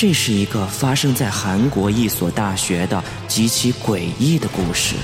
[0.00, 4.96] 这是一个发生在韩国一所大学的极其诡异的故事。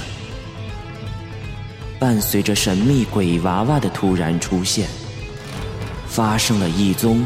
[1.98, 4.88] 伴随着神秘鬼娃娃的突然出现，
[6.08, 7.22] 发生了一宗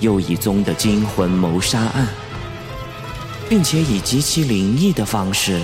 [0.00, 2.06] 又一宗的惊魂谋杀案，
[3.48, 5.62] 并且以极其灵异的方式，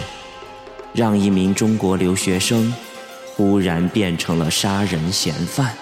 [0.94, 2.72] 让一名中国留学生
[3.36, 5.76] 忽然变成了杀人嫌犯。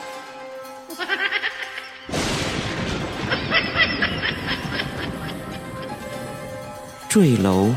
[7.09, 7.71] 坠楼，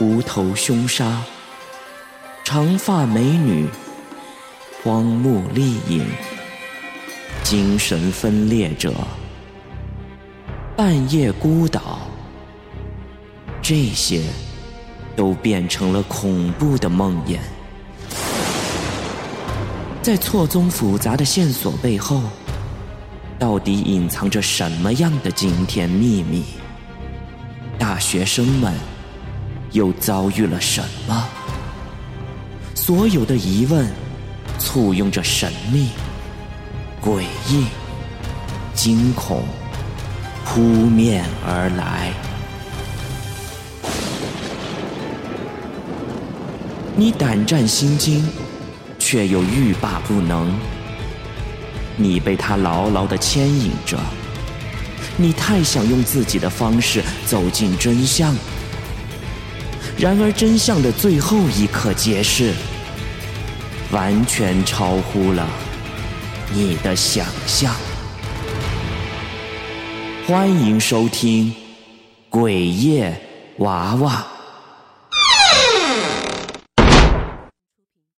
[0.00, 1.22] 无头凶杀，
[2.42, 3.68] 长发美女，
[4.82, 6.04] 荒木丽影，
[7.44, 8.92] 精神分裂者，
[10.76, 12.00] 半夜孤岛，
[13.62, 14.24] 这些
[15.14, 17.38] 都变成了恐怖的梦魇。
[20.02, 22.22] 在错综复杂的线索背后，
[23.38, 26.44] 到底隐藏着什么样的惊天秘密？
[27.78, 28.74] 大学生们
[29.72, 31.28] 又遭遇了什么？
[32.74, 33.86] 所有的疑问
[34.58, 35.90] 簇拥着神秘、
[37.02, 37.66] 诡异、
[38.74, 39.44] 惊恐
[40.44, 42.12] 扑面而来。
[46.96, 48.26] 你胆战心惊，
[48.98, 50.52] 却又欲罢不能。
[51.96, 53.98] 你被他牢牢的牵引着。
[55.20, 58.32] 你太想用自己的方式走进真相，
[59.98, 62.54] 然而真相的最后一刻揭示，
[63.90, 65.44] 完全超乎了
[66.52, 67.74] 你的想象。
[70.24, 71.46] 欢迎收听
[72.30, 73.20] 《鬼夜
[73.58, 74.24] 娃娃》。